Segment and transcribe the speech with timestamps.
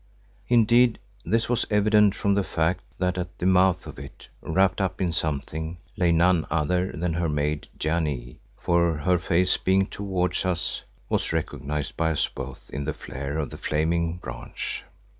[0.47, 4.99] Indeed, this was evident from the fact that at the mouth of it, wrapped up
[4.99, 10.81] in something, lay none other than her maid, Janee, for her face being towards us,
[11.07, 14.83] was recognised by us both in the flare of the flaming branch.